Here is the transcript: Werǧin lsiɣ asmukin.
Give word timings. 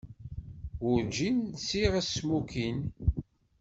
Werǧin 0.85 1.37
lsiɣ 1.55 1.93
asmukin. 2.01 2.77